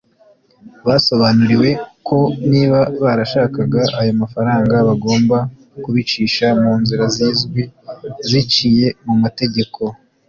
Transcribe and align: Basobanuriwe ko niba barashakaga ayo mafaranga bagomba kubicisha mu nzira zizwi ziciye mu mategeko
Basobanuriwe 0.87 1.69
ko 2.07 2.17
niba 2.51 2.79
barashakaga 3.03 3.81
ayo 3.99 4.13
mafaranga 4.21 4.75
bagomba 4.87 5.37
kubicisha 5.83 6.45
mu 6.61 6.73
nzira 6.81 7.03
zizwi 7.15 7.61
ziciye 8.29 8.87
mu 9.05 9.13
mategeko 9.23 9.81